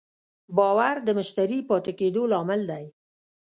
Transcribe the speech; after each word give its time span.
باور 0.57 0.95
د 1.07 1.09
مشتری 1.19 1.59
پاتې 1.69 1.91
کېدو 1.99 2.21
لامل 2.31 2.61
دی. 2.71 2.85